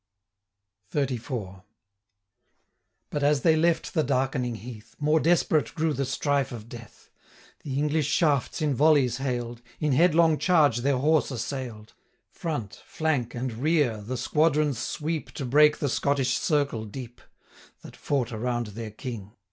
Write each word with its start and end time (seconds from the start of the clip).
XXXIV. 0.93 1.61
But 3.11 3.21
as 3.21 3.41
they 3.43 3.55
left 3.55 3.93
the 3.93 4.03
dark'ning 4.03 4.55
heath, 4.57 4.95
More 4.99 5.19
desperate 5.19 5.75
grew 5.75 5.93
the 5.93 6.05
strife 6.07 6.51
of 6.51 6.67
death, 6.67 7.11
The 7.61 7.77
English 7.77 8.07
shafts 8.07 8.63
in 8.63 8.73
volleys 8.73 9.17
hail'd, 9.17 9.61
In 9.79 9.91
headlong 9.91 10.39
charge 10.39 10.77
their 10.79 10.97
horse 10.97 11.29
assail'd; 11.29 11.93
1025 12.31 12.31
Front, 12.41 12.75
flank, 12.83 13.35
and 13.35 13.53
rear, 13.53 13.97
the 14.01 14.17
squadrons 14.17 14.79
sweep 14.79 15.29
To 15.33 15.45
break 15.45 15.77
the 15.77 15.87
Scottish 15.87 16.35
circle 16.35 16.85
deep, 16.85 17.21
That 17.83 17.95
fought 17.95 18.31
around 18.31 18.67
their 18.73 18.89
King. 18.89 19.33